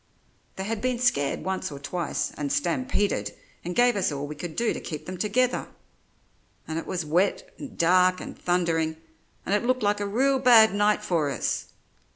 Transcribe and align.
"They 0.55 0.63
had 0.63 0.81
been 0.81 0.97
scared 0.97 1.43
once 1.43 1.71
or 1.71 1.77
twice, 1.77 2.31
and 2.35 2.51
stampeded 2.51 3.35
and 3.63 3.75
gave 3.75 3.95
us 3.95 4.11
all 4.11 4.25
we 4.25 4.33
could 4.33 4.55
do 4.55 4.73
to 4.73 4.79
keep 4.79 5.05
them 5.05 5.15
together; 5.19 5.67
and 6.67 6.79
it 6.79 6.87
was 6.87 7.05
wet 7.05 7.53
and 7.59 7.77
dark 7.77 8.19
and 8.19 8.35
thundering, 8.35 8.97
and 9.45 9.53
it 9.53 9.63
looked 9.63 9.83
like 9.83 9.99
a 9.99 10.07
real 10.07 10.39
bad 10.39 10.73
night 10.73 11.03
for 11.03 11.29
us. 11.29 11.67